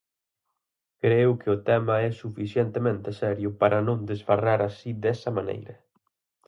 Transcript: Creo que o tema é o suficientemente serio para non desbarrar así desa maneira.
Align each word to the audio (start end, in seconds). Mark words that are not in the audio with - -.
Creo 1.03 1.31
que 1.39 1.49
o 1.55 1.61
tema 1.69 1.95
é 2.05 2.09
o 2.13 2.17
suficientemente 2.23 3.09
serio 3.21 3.49
para 3.61 3.79
non 3.87 3.99
desbarrar 4.11 4.59
así 4.63 4.89
desa 5.03 5.29
maneira. 5.37 5.75